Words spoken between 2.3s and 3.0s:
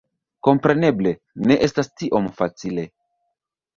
facile.